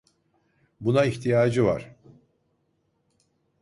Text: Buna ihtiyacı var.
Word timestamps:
Buna 0.81 1.03
ihtiyacı 1.05 1.59
var. 1.65 1.95